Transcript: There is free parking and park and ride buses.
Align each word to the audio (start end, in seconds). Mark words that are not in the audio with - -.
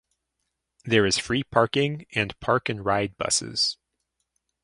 There 0.83 1.05
is 1.05 1.19
free 1.19 1.43
parking 1.43 2.07
and 2.15 2.33
park 2.39 2.69
and 2.69 2.83
ride 2.83 3.17
buses. 3.19 3.77